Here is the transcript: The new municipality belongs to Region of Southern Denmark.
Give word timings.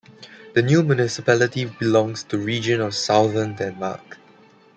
The 0.55 0.63
new 0.63 0.81
municipality 0.81 1.65
belongs 1.65 2.23
to 2.23 2.39
Region 2.39 2.81
of 2.81 2.95
Southern 2.95 3.53
Denmark. 3.53 4.17